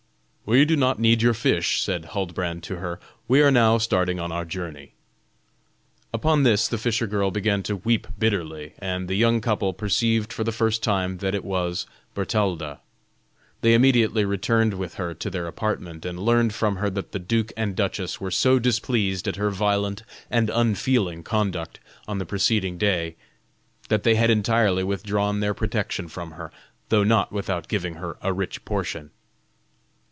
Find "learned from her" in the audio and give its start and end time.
16.19-16.89